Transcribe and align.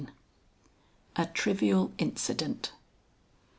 A 1.15 1.27
TRIVIAL 1.27 1.91
INCIDENT. 1.99 2.71